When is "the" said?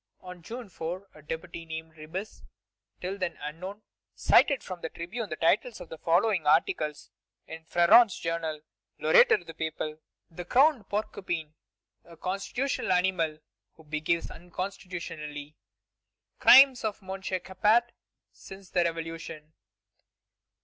4.81-4.89, 5.29-5.35, 5.89-5.97, 10.31-10.43, 18.71-18.83